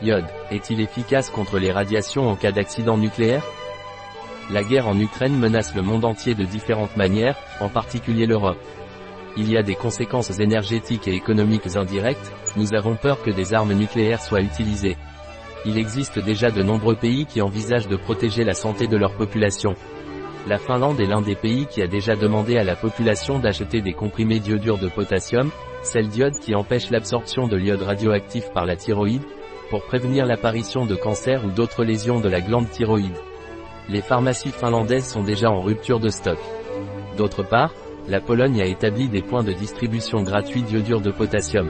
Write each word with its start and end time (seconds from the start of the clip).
Iode, 0.00 0.26
est-il 0.52 0.80
efficace 0.80 1.28
contre 1.28 1.58
les 1.58 1.72
radiations 1.72 2.28
en 2.28 2.36
cas 2.36 2.52
d'accident 2.52 2.96
nucléaire? 2.96 3.44
La 4.50 4.62
guerre 4.62 4.86
en 4.86 4.98
Ukraine 4.98 5.36
menace 5.36 5.74
le 5.74 5.82
monde 5.82 6.04
entier 6.04 6.34
de 6.34 6.44
différentes 6.44 6.96
manières, 6.96 7.36
en 7.60 7.68
particulier 7.68 8.26
l'Europe. 8.26 8.58
Il 9.36 9.50
y 9.50 9.56
a 9.56 9.62
des 9.62 9.74
conséquences 9.74 10.38
énergétiques 10.38 11.08
et 11.08 11.14
économiques 11.14 11.76
indirectes, 11.76 12.32
nous 12.56 12.74
avons 12.74 12.94
peur 12.94 13.22
que 13.22 13.30
des 13.30 13.54
armes 13.54 13.72
nucléaires 13.72 14.22
soient 14.22 14.40
utilisées. 14.40 14.96
Il 15.66 15.76
existe 15.76 16.20
déjà 16.20 16.50
de 16.50 16.62
nombreux 16.62 16.96
pays 16.96 17.26
qui 17.26 17.42
envisagent 17.42 17.88
de 17.88 17.96
protéger 17.96 18.44
la 18.44 18.54
santé 18.54 18.86
de 18.86 18.96
leur 18.96 19.14
population. 19.16 19.74
La 20.46 20.58
Finlande 20.58 21.00
est 21.00 21.06
l'un 21.06 21.20
des 21.20 21.34
pays 21.34 21.66
qui 21.66 21.82
a 21.82 21.88
déjà 21.88 22.14
demandé 22.14 22.56
à 22.56 22.64
la 22.64 22.76
population 22.76 23.40
d'acheter 23.40 23.82
des 23.82 23.92
comprimés 23.92 24.38
d'iodure 24.38 24.78
de 24.78 24.88
potassium, 24.88 25.50
celle 25.82 26.08
d'iode 26.08 26.38
qui 26.38 26.54
empêche 26.54 26.90
l'absorption 26.90 27.48
de 27.48 27.56
l'iode 27.56 27.82
radioactif 27.82 28.50
par 28.54 28.64
la 28.64 28.76
thyroïde, 28.76 29.24
pour 29.70 29.82
prévenir 29.84 30.26
l'apparition 30.26 30.86
de 30.86 30.94
cancer 30.94 31.44
ou 31.44 31.50
d'autres 31.50 31.84
lésions 31.84 32.20
de 32.20 32.28
la 32.28 32.40
glande 32.40 32.70
thyroïde. 32.70 33.16
Les 33.88 34.02
pharmacies 34.02 34.50
finlandaises 34.50 35.06
sont 35.06 35.22
déjà 35.22 35.50
en 35.50 35.60
rupture 35.60 36.00
de 36.00 36.08
stock. 36.08 36.38
D'autre 37.16 37.42
part, 37.42 37.74
la 38.06 38.20
Pologne 38.20 38.60
a 38.60 38.66
établi 38.66 39.08
des 39.08 39.22
points 39.22 39.42
de 39.42 39.52
distribution 39.52 40.22
gratuits 40.22 40.62
d'iodure 40.62 41.00
de 41.00 41.10
potassium. 41.10 41.68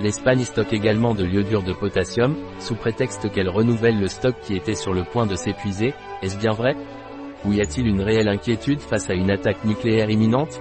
L'Espagne 0.00 0.44
stocke 0.44 0.72
également 0.72 1.14
de 1.14 1.24
l'iodure 1.24 1.62
de 1.62 1.72
potassium, 1.74 2.34
sous 2.58 2.74
prétexte 2.74 3.30
qu'elle 3.30 3.50
renouvelle 3.50 4.00
le 4.00 4.08
stock 4.08 4.34
qui 4.42 4.56
était 4.56 4.74
sur 4.74 4.94
le 4.94 5.04
point 5.04 5.26
de 5.26 5.34
s'épuiser, 5.34 5.92
est-ce 6.22 6.38
bien 6.38 6.52
vrai? 6.52 6.74
Ou 7.44 7.52
y 7.52 7.60
a-t-il 7.60 7.86
une 7.86 8.00
réelle 8.00 8.28
inquiétude 8.28 8.80
face 8.80 9.10
à 9.10 9.14
une 9.14 9.30
attaque 9.30 9.64
nucléaire 9.64 10.10
imminente? 10.10 10.60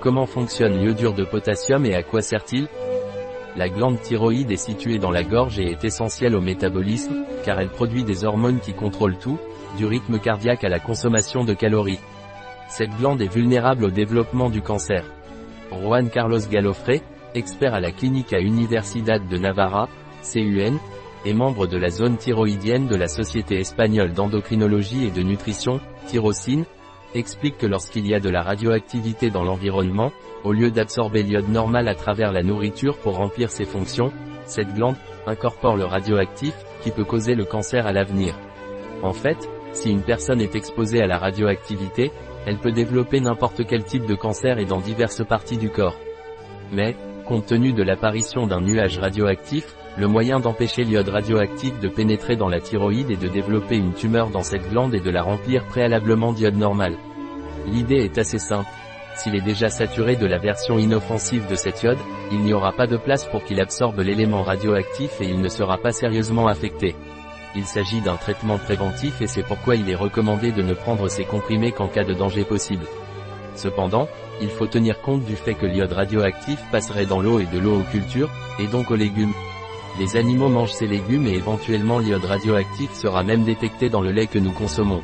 Comment 0.00 0.26
fonctionne 0.26 0.78
l'iodure 0.78 1.14
de 1.14 1.24
potassium 1.24 1.84
et 1.84 1.94
à 1.94 2.02
quoi 2.02 2.22
sert-il? 2.22 2.68
La 3.60 3.68
glande 3.68 4.00
thyroïde 4.00 4.50
est 4.50 4.56
située 4.56 4.98
dans 4.98 5.10
la 5.10 5.22
gorge 5.22 5.58
et 5.58 5.70
est 5.70 5.84
essentielle 5.84 6.34
au 6.34 6.40
métabolisme, 6.40 7.26
car 7.44 7.60
elle 7.60 7.68
produit 7.68 8.04
des 8.04 8.24
hormones 8.24 8.58
qui 8.58 8.72
contrôlent 8.72 9.18
tout, 9.18 9.38
du 9.76 9.84
rythme 9.84 10.18
cardiaque 10.18 10.64
à 10.64 10.70
la 10.70 10.78
consommation 10.78 11.44
de 11.44 11.52
calories. 11.52 12.00
Cette 12.70 12.96
glande 12.96 13.20
est 13.20 13.30
vulnérable 13.30 13.84
au 13.84 13.90
développement 13.90 14.48
du 14.48 14.62
cancer. 14.62 15.04
Juan 15.70 16.08
Carlos 16.08 16.40
Galofré, 16.50 17.02
expert 17.34 17.74
à 17.74 17.80
la 17.80 17.92
clinique 17.92 18.32
à 18.32 18.40
Universidad 18.40 19.28
de 19.28 19.36
Navarra, 19.36 19.90
CUN, 20.22 20.78
est 21.26 21.34
membre 21.34 21.66
de 21.66 21.76
la 21.76 21.90
zone 21.90 22.16
thyroïdienne 22.16 22.86
de 22.86 22.96
la 22.96 23.08
Société 23.08 23.60
espagnole 23.60 24.14
d'endocrinologie 24.14 25.04
et 25.04 25.10
de 25.10 25.20
nutrition, 25.20 25.80
Tyrosine, 26.06 26.64
explique 27.14 27.58
que 27.58 27.66
lorsqu'il 27.66 28.06
y 28.06 28.14
a 28.14 28.20
de 28.20 28.30
la 28.30 28.42
radioactivité 28.42 29.30
dans 29.30 29.44
l'environnement, 29.44 30.12
au 30.44 30.52
lieu 30.52 30.70
d'absorber 30.70 31.22
l'iode 31.22 31.48
normal 31.48 31.88
à 31.88 31.94
travers 31.94 32.32
la 32.32 32.42
nourriture 32.42 32.96
pour 32.98 33.16
remplir 33.16 33.50
ses 33.50 33.64
fonctions, 33.64 34.12
cette 34.44 34.74
glande 34.74 34.96
incorpore 35.26 35.76
le 35.76 35.84
radioactif, 35.84 36.54
qui 36.82 36.90
peut 36.90 37.04
causer 37.04 37.34
le 37.34 37.44
cancer 37.44 37.86
à 37.86 37.92
l'avenir. 37.92 38.34
En 39.02 39.12
fait, 39.12 39.48
si 39.72 39.90
une 39.90 40.02
personne 40.02 40.40
est 40.40 40.56
exposée 40.56 41.02
à 41.02 41.06
la 41.06 41.18
radioactivité, 41.18 42.10
elle 42.46 42.58
peut 42.58 42.72
développer 42.72 43.20
n'importe 43.20 43.66
quel 43.66 43.84
type 43.84 44.06
de 44.06 44.14
cancer 44.14 44.58
et 44.58 44.64
dans 44.64 44.80
diverses 44.80 45.24
parties 45.24 45.58
du 45.58 45.70
corps. 45.70 45.96
Mais, 46.72 46.96
compte 47.26 47.46
tenu 47.46 47.72
de 47.72 47.82
l'apparition 47.82 48.46
d'un 48.46 48.60
nuage 48.60 48.98
radioactif, 48.98 49.76
le 50.00 50.08
moyen 50.08 50.40
d'empêcher 50.40 50.82
l'iode 50.82 51.10
radioactif 51.10 51.78
de 51.78 51.88
pénétrer 51.88 52.34
dans 52.34 52.48
la 52.48 52.58
thyroïde 52.58 53.10
et 53.10 53.18
de 53.18 53.28
développer 53.28 53.76
une 53.76 53.92
tumeur 53.92 54.30
dans 54.30 54.42
cette 54.42 54.66
glande 54.70 54.94
est 54.94 55.04
de 55.04 55.10
la 55.10 55.22
remplir 55.22 55.66
préalablement 55.66 56.32
d'iode 56.32 56.56
normal. 56.56 56.96
L'idée 57.66 57.96
est 57.96 58.16
assez 58.16 58.38
simple. 58.38 58.70
S'il 59.14 59.34
est 59.34 59.42
déjà 59.42 59.68
saturé 59.68 60.16
de 60.16 60.24
la 60.24 60.38
version 60.38 60.78
inoffensive 60.78 61.46
de 61.50 61.54
cet 61.54 61.82
iode, 61.82 61.98
il 62.32 62.40
n'y 62.40 62.54
aura 62.54 62.72
pas 62.72 62.86
de 62.86 62.96
place 62.96 63.26
pour 63.26 63.44
qu'il 63.44 63.60
absorbe 63.60 63.98
l'élément 63.98 64.42
radioactif 64.42 65.20
et 65.20 65.26
il 65.26 65.38
ne 65.38 65.48
sera 65.50 65.76
pas 65.76 65.92
sérieusement 65.92 66.46
affecté. 66.46 66.96
Il 67.54 67.66
s'agit 67.66 68.00
d'un 68.00 68.16
traitement 68.16 68.56
préventif 68.56 69.20
et 69.20 69.26
c'est 69.26 69.42
pourquoi 69.42 69.76
il 69.76 69.90
est 69.90 69.96
recommandé 69.96 70.50
de 70.50 70.62
ne 70.62 70.72
prendre 70.72 71.08
ces 71.08 71.24
comprimés 71.24 71.72
qu'en 71.72 71.88
cas 71.88 72.04
de 72.04 72.14
danger 72.14 72.44
possible. 72.44 72.86
Cependant, 73.54 74.08
il 74.40 74.48
faut 74.48 74.66
tenir 74.66 75.02
compte 75.02 75.26
du 75.26 75.36
fait 75.36 75.52
que 75.52 75.66
l'iode 75.66 75.92
radioactif 75.92 76.58
passerait 76.72 77.04
dans 77.04 77.20
l'eau 77.20 77.38
et 77.38 77.46
de 77.46 77.58
l'eau 77.58 77.80
aux 77.80 77.90
cultures, 77.92 78.30
et 78.58 78.66
donc 78.66 78.90
aux 78.90 78.96
légumes. 78.96 79.34
Les 79.98 80.16
animaux 80.16 80.48
mangent 80.48 80.72
ces 80.72 80.86
légumes 80.86 81.26
et 81.26 81.34
éventuellement 81.34 81.98
l'iode 81.98 82.24
radioactif 82.24 82.92
sera 82.94 83.22
même 83.22 83.44
détecté 83.44 83.88
dans 83.88 84.00
le 84.00 84.12
lait 84.12 84.26
que 84.26 84.38
nous 84.38 84.52
consommons. 84.52 85.02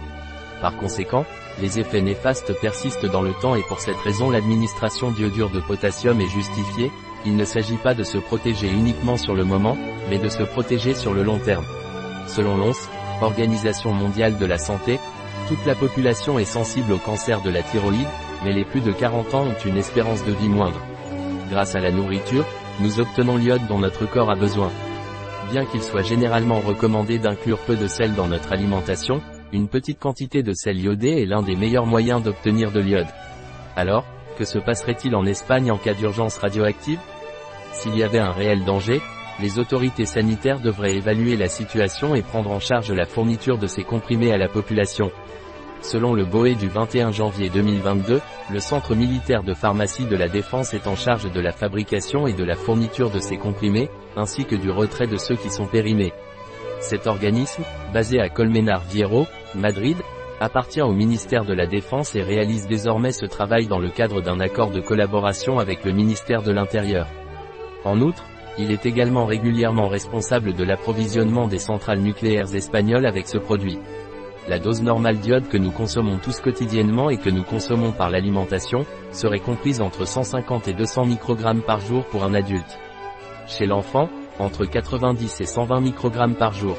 Par 0.62 0.76
conséquent, 0.76 1.24
les 1.60 1.78
effets 1.78 2.02
néfastes 2.02 2.58
persistent 2.60 3.06
dans 3.06 3.22
le 3.22 3.32
temps 3.32 3.56
et 3.56 3.62
pour 3.62 3.80
cette 3.80 3.98
raison 3.98 4.30
l'administration 4.30 5.10
d'iodure 5.10 5.50
de 5.50 5.60
potassium 5.60 6.20
est 6.20 6.28
justifiée, 6.28 6.90
il 7.24 7.36
ne 7.36 7.44
s'agit 7.44 7.76
pas 7.76 7.94
de 7.94 8.04
se 8.04 8.18
protéger 8.18 8.68
uniquement 8.68 9.16
sur 9.16 9.34
le 9.34 9.44
moment, 9.44 9.76
mais 10.08 10.18
de 10.18 10.28
se 10.28 10.44
protéger 10.44 10.94
sur 10.94 11.12
le 11.12 11.24
long 11.24 11.38
terme. 11.38 11.66
Selon 12.28 12.56
l'ONS, 12.56 12.88
Organisation 13.22 13.92
mondiale 13.92 14.36
de 14.36 14.44
la 14.44 14.58
santé, 14.58 14.98
toute 15.48 15.64
la 15.64 15.74
population 15.74 16.38
est 16.38 16.44
sensible 16.44 16.92
au 16.92 16.98
cancer 16.98 17.40
de 17.40 17.50
la 17.50 17.62
thyroïde, 17.62 18.08
mais 18.44 18.52
les 18.52 18.64
plus 18.64 18.80
de 18.80 18.92
40 18.92 19.34
ans 19.34 19.46
ont 19.46 19.66
une 19.68 19.78
espérance 19.78 20.24
de 20.24 20.32
vie 20.32 20.48
moindre. 20.48 20.80
Grâce 21.50 21.74
à 21.74 21.80
la 21.80 21.90
nourriture, 21.90 22.44
nous 22.80 23.00
obtenons 23.00 23.36
l'iode 23.36 23.66
dont 23.68 23.78
notre 23.78 24.06
corps 24.06 24.30
a 24.30 24.34
besoin. 24.34 24.70
Bien 25.50 25.64
qu'il 25.64 25.82
soit 25.82 26.02
généralement 26.02 26.60
recommandé 26.60 27.18
d'inclure 27.18 27.58
peu 27.60 27.76
de 27.76 27.86
sel 27.86 28.14
dans 28.14 28.26
notre 28.26 28.52
alimentation, 28.52 29.22
une 29.52 29.68
petite 29.68 29.98
quantité 29.98 30.42
de 30.42 30.52
sel 30.52 30.78
iodé 30.80 31.22
est 31.22 31.26
l'un 31.26 31.42
des 31.42 31.56
meilleurs 31.56 31.86
moyens 31.86 32.22
d'obtenir 32.22 32.72
de 32.72 32.80
l'iode. 32.80 33.06
Alors, 33.76 34.04
que 34.36 34.44
se 34.44 34.58
passerait-il 34.58 35.14
en 35.14 35.24
Espagne 35.24 35.70
en 35.70 35.78
cas 35.78 35.94
d'urgence 35.94 36.38
radioactive? 36.38 36.98
S'il 37.72 37.96
y 37.96 38.02
avait 38.02 38.18
un 38.18 38.32
réel 38.32 38.64
danger, 38.64 39.00
les 39.40 39.58
autorités 39.58 40.06
sanitaires 40.06 40.60
devraient 40.60 40.96
évaluer 40.96 41.36
la 41.36 41.48
situation 41.48 42.14
et 42.14 42.22
prendre 42.22 42.50
en 42.50 42.60
charge 42.60 42.90
la 42.90 43.06
fourniture 43.06 43.58
de 43.58 43.66
ces 43.66 43.84
comprimés 43.84 44.32
à 44.32 44.38
la 44.38 44.48
population. 44.48 45.10
Selon 45.86 46.14
le 46.14 46.24
BOE 46.24 46.56
du 46.56 46.66
21 46.66 47.12
janvier 47.12 47.48
2022, 47.48 48.20
le 48.50 48.58
Centre 48.58 48.96
militaire 48.96 49.44
de 49.44 49.54
pharmacie 49.54 50.04
de 50.04 50.16
la 50.16 50.26
Défense 50.26 50.74
est 50.74 50.88
en 50.88 50.96
charge 50.96 51.30
de 51.30 51.40
la 51.40 51.52
fabrication 51.52 52.26
et 52.26 52.32
de 52.32 52.42
la 52.42 52.56
fourniture 52.56 53.08
de 53.08 53.20
ces 53.20 53.36
comprimés, 53.36 53.88
ainsi 54.16 54.46
que 54.46 54.56
du 54.56 54.68
retrait 54.68 55.06
de 55.06 55.16
ceux 55.16 55.36
qui 55.36 55.48
sont 55.48 55.68
périmés. 55.68 56.12
Cet 56.80 57.06
organisme, 57.06 57.62
basé 57.94 58.18
à 58.18 58.28
Colmenar 58.28 58.82
Viejo, 58.90 59.26
Madrid, 59.54 59.96
appartient 60.40 60.82
au 60.82 60.92
ministère 60.92 61.44
de 61.44 61.54
la 61.54 61.68
Défense 61.68 62.16
et 62.16 62.22
réalise 62.22 62.66
désormais 62.66 63.12
ce 63.12 63.24
travail 63.24 63.68
dans 63.68 63.78
le 63.78 63.90
cadre 63.90 64.20
d'un 64.20 64.40
accord 64.40 64.72
de 64.72 64.80
collaboration 64.80 65.60
avec 65.60 65.84
le 65.84 65.92
ministère 65.92 66.42
de 66.42 66.50
l'Intérieur. 66.50 67.06
En 67.84 68.00
outre, 68.00 68.24
il 68.58 68.72
est 68.72 68.86
également 68.86 69.24
régulièrement 69.24 69.86
responsable 69.86 70.52
de 70.52 70.64
l'approvisionnement 70.64 71.46
des 71.46 71.60
centrales 71.60 72.00
nucléaires 72.00 72.52
espagnoles 72.56 73.06
avec 73.06 73.28
ce 73.28 73.38
produit. 73.38 73.78
La 74.48 74.60
dose 74.60 74.80
normale 74.80 75.18
d'iode 75.18 75.48
que 75.48 75.56
nous 75.56 75.72
consommons 75.72 76.18
tous 76.18 76.40
quotidiennement 76.40 77.10
et 77.10 77.16
que 77.16 77.30
nous 77.30 77.42
consommons 77.42 77.90
par 77.90 78.10
l'alimentation, 78.10 78.86
serait 79.10 79.40
comprise 79.40 79.80
entre 79.80 80.06
150 80.06 80.68
et 80.68 80.72
200 80.72 81.06
microgrammes 81.06 81.62
par 81.62 81.80
jour 81.80 82.04
pour 82.04 82.22
un 82.22 82.32
adulte. 82.32 82.78
Chez 83.48 83.66
l'enfant, 83.66 84.08
entre 84.38 84.64
90 84.64 85.40
et 85.40 85.46
120 85.46 85.80
microgrammes 85.80 86.36
par 86.36 86.52
jour. 86.52 86.76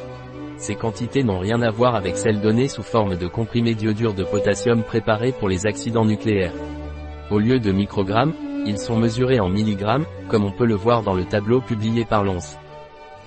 Ces 0.55 0.75
quantités 0.75 1.23
n'ont 1.23 1.39
rien 1.39 1.61
à 1.61 1.69
voir 1.69 1.95
avec 1.95 2.17
celles 2.17 2.39
données 2.39 2.69
sous 2.69 2.83
forme 2.83 3.17
de 3.17 3.27
comprimés 3.27 3.75
d'iodure 3.75 4.13
de 4.13 4.23
potassium 4.23 4.83
préparés 4.83 5.33
pour 5.33 5.49
les 5.49 5.67
accidents 5.67 6.05
nucléaires. 6.05 6.53
Au 7.31 7.39
lieu 7.39 7.59
de 7.59 7.71
microgrammes, 7.73 8.33
ils 8.65 8.79
sont 8.79 8.97
mesurés 8.97 9.41
en 9.41 9.49
milligrammes, 9.49 10.05
comme 10.29 10.45
on 10.45 10.51
peut 10.51 10.65
le 10.65 10.75
voir 10.75 11.03
dans 11.03 11.13
le 11.13 11.25
tableau 11.25 11.59
publié 11.59 12.05
par 12.05 12.23
l'ONS. 12.23 12.57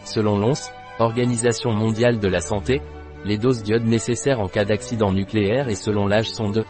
Selon 0.04 0.38
l'ONS, 0.38 0.70
Organisation 1.00 1.72
mondiale 1.72 2.18
de 2.18 2.28
la 2.28 2.42
santé, 2.42 2.82
les 3.24 3.38
doses 3.38 3.62
d'iode 3.62 3.84
nécessaires 3.84 4.40
en 4.40 4.48
cas 4.48 4.64
d'accident 4.64 5.12
nucléaire 5.12 5.68
et 5.68 5.74
selon 5.74 6.06
l'âge 6.06 6.30
sont 6.30 6.50
de. 6.50 6.64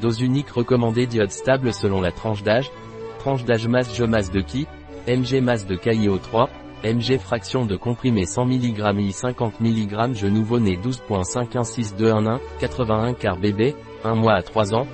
Dose 0.00 0.20
unique 0.20 0.50
recommandée 0.50 1.06
d'iode 1.06 1.30
stable 1.30 1.72
selon 1.72 2.00
la 2.00 2.10
tranche 2.10 2.42
d'âge, 2.42 2.70
tranche 3.18 3.44
d'âge 3.44 3.68
masse 3.68 3.94
je 3.94 4.04
masse 4.04 4.30
de 4.30 4.40
qui, 4.40 4.66
mg 5.06 5.40
masse 5.40 5.66
de 5.66 5.76
KIO3, 5.76 6.48
mg 6.84 7.18
fraction 7.18 7.64
de 7.64 7.76
comprimé 7.76 8.26
100 8.26 8.44
mg 8.44 9.00
i 9.00 9.12
50 9.12 9.60
mg 9.60 10.14
je 10.14 10.26
nouveau-né 10.26 10.76
12.516211, 10.76 12.38
81 12.58 13.14
car 13.14 13.36
bébé, 13.36 13.74
1 14.04 14.14
mois 14.14 14.34
à 14.34 14.42
3 14.42 14.74
ans, 14.74 14.86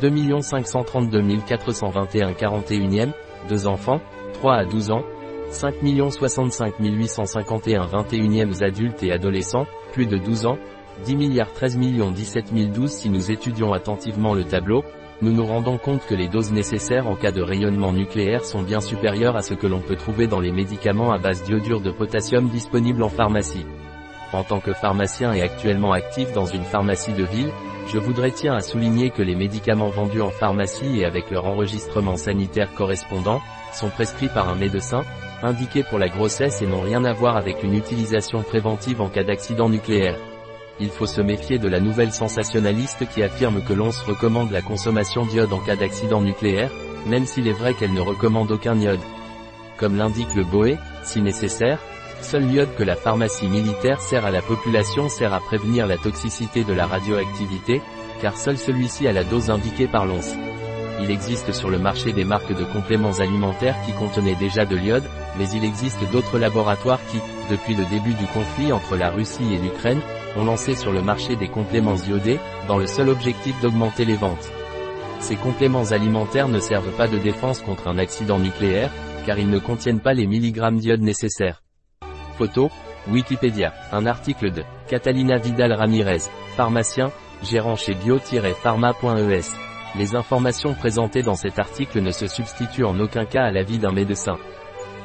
2 0.00 0.40
532 0.40 1.22
421 1.46 2.32
41e, 2.32 3.10
2 3.48 3.66
enfants, 3.66 4.00
3 4.34 4.54
à 4.54 4.64
12 4.64 4.90
ans, 4.90 5.04
5 5.50 5.74
65 6.10 6.74
851 6.78 7.86
21e 7.86 8.62
adultes 8.62 9.02
et 9.02 9.12
adolescents, 9.12 9.66
plus 9.92 10.06
de 10.06 10.18
12 10.18 10.46
ans, 10.46 10.58
10 11.04 11.16
milliards 11.16 11.52
13 11.52 11.76
millions 11.76 12.10
17 12.10 12.72
012 12.72 12.90
si 12.90 13.08
nous 13.08 13.30
étudions 13.30 13.72
attentivement 13.72 14.34
le 14.34 14.44
tableau, 14.44 14.84
nous 15.20 15.32
nous 15.32 15.46
rendons 15.46 15.78
compte 15.78 16.06
que 16.06 16.14
les 16.14 16.28
doses 16.28 16.52
nécessaires 16.52 17.08
en 17.08 17.16
cas 17.16 17.32
de 17.32 17.42
rayonnement 17.42 17.92
nucléaire 17.92 18.44
sont 18.44 18.62
bien 18.62 18.80
supérieures 18.80 19.36
à 19.36 19.42
ce 19.42 19.54
que 19.54 19.66
l'on 19.66 19.80
peut 19.80 19.96
trouver 19.96 20.26
dans 20.26 20.38
les 20.38 20.52
médicaments 20.52 21.12
à 21.12 21.18
base 21.18 21.42
d'iodure 21.42 21.80
de 21.80 21.90
potassium 21.90 22.48
disponibles 22.48 23.02
en 23.02 23.08
pharmacie. 23.08 23.66
En 24.32 24.44
tant 24.44 24.60
que 24.60 24.74
pharmacien 24.74 25.32
et 25.32 25.40
actuellement 25.40 25.92
actif 25.92 26.32
dans 26.32 26.44
une 26.44 26.64
pharmacie 26.64 27.14
de 27.14 27.24
ville, 27.24 27.50
je 27.88 27.98
voudrais 27.98 28.30
tiens 28.30 28.54
à 28.54 28.60
souligner 28.60 29.10
que 29.10 29.22
les 29.22 29.34
médicaments 29.34 29.88
vendus 29.88 30.20
en 30.20 30.30
pharmacie 30.30 31.00
et 31.00 31.06
avec 31.06 31.30
leur 31.30 31.46
enregistrement 31.46 32.16
sanitaire 32.16 32.72
correspondant, 32.74 33.40
sont 33.72 33.88
prescrits 33.88 34.28
par 34.28 34.48
un 34.48 34.54
médecin, 34.54 35.02
indiqués 35.42 35.84
pour 35.84 35.98
la 35.98 36.08
grossesse 36.08 36.62
et 36.62 36.66
n'ont 36.66 36.80
rien 36.80 37.04
à 37.04 37.12
voir 37.12 37.36
avec 37.36 37.62
une 37.62 37.74
utilisation 37.74 38.42
préventive 38.42 39.00
en 39.00 39.08
cas 39.08 39.24
d'accident 39.24 39.68
nucléaire. 39.68 40.18
Il 40.80 40.90
faut 40.90 41.06
se 41.06 41.20
méfier 41.20 41.58
de 41.58 41.68
la 41.68 41.80
nouvelle 41.80 42.12
sensationnaliste 42.12 43.08
qui 43.08 43.22
affirme 43.22 43.62
que 43.62 43.72
l'on 43.72 43.90
se 43.90 44.04
recommande 44.04 44.52
la 44.52 44.62
consommation 44.62 45.26
d'iode 45.26 45.52
en 45.52 45.58
cas 45.58 45.76
d'accident 45.76 46.20
nucléaire, 46.20 46.70
même 47.06 47.26
s'il 47.26 47.48
est 47.48 47.52
vrai 47.52 47.74
qu'elle 47.74 47.92
ne 47.92 48.00
recommande 48.00 48.50
aucun 48.52 48.78
iode. 48.78 49.00
Comme 49.76 49.96
l'indique 49.96 50.34
le 50.34 50.44
BOE, 50.44 50.76
si 51.02 51.20
nécessaire, 51.20 51.80
seul 52.20 52.46
l'iode 52.46 52.74
que 52.76 52.84
la 52.84 52.96
pharmacie 52.96 53.48
militaire 53.48 54.00
sert 54.00 54.24
à 54.24 54.30
la 54.30 54.42
population 54.42 55.08
sert 55.08 55.34
à 55.34 55.40
prévenir 55.40 55.86
la 55.86 55.96
toxicité 55.96 56.64
de 56.64 56.72
la 56.72 56.86
radioactivité, 56.86 57.80
car 58.20 58.36
seul 58.36 58.58
celui-ci 58.58 59.06
a 59.06 59.12
la 59.12 59.24
dose 59.24 59.50
indiquée 59.50 59.88
par 59.88 60.06
l'once. 60.06 60.34
Il 61.00 61.10
existe 61.10 61.52
sur 61.52 61.70
le 61.70 61.78
marché 61.78 62.12
des 62.12 62.24
marques 62.24 62.52
de 62.52 62.64
compléments 62.64 63.20
alimentaires 63.20 63.76
qui 63.86 63.92
contenaient 63.92 64.34
déjà 64.34 64.64
de 64.64 64.76
l'iode, 64.76 65.08
mais 65.38 65.48
il 65.50 65.64
existe 65.64 66.02
d'autres 66.10 66.38
laboratoires 66.38 67.00
qui, 67.10 67.18
depuis 67.50 67.74
le 67.74 67.84
début 67.86 68.14
du 68.14 68.26
conflit 68.26 68.72
entre 68.72 68.96
la 68.96 69.10
Russie 69.10 69.54
et 69.54 69.58
l'Ukraine, 69.58 70.00
ont 70.36 70.44
lancé 70.44 70.74
sur 70.74 70.92
le 70.92 71.00
marché 71.02 71.36
des 71.36 71.48
compléments 71.48 71.96
iodés, 71.96 72.40
dans 72.66 72.78
le 72.78 72.86
seul 72.86 73.08
objectif 73.08 73.58
d'augmenter 73.62 74.04
les 74.04 74.16
ventes. 74.16 74.50
Ces 75.20 75.36
compléments 75.36 75.90
alimentaires 75.90 76.48
ne 76.48 76.60
servent 76.60 76.96
pas 76.96 77.08
de 77.08 77.18
défense 77.18 77.60
contre 77.60 77.88
un 77.88 77.98
accident 77.98 78.38
nucléaire, 78.38 78.90
car 79.26 79.38
ils 79.38 79.50
ne 79.50 79.58
contiennent 79.58 80.00
pas 80.00 80.14
les 80.14 80.26
milligrammes 80.26 80.78
d'iode 80.78 81.02
nécessaires. 81.02 81.62
Photo, 82.36 82.70
Wikipédia, 83.08 83.72
un 83.92 84.06
article 84.06 84.52
de 84.52 84.62
Catalina 84.88 85.38
Vidal 85.38 85.72
Ramirez, 85.72 86.30
pharmacien, 86.56 87.10
gérant 87.42 87.76
chez 87.76 87.94
bio-pharma.es. 87.94 89.40
Les 89.96 90.14
informations 90.14 90.74
présentées 90.74 91.22
dans 91.22 91.34
cet 91.34 91.58
article 91.58 92.00
ne 92.00 92.10
se 92.10 92.26
substituent 92.26 92.84
en 92.84 93.00
aucun 93.00 93.24
cas 93.24 93.44
à 93.44 93.50
l'avis 93.50 93.78
d'un 93.78 93.92
médecin. 93.92 94.36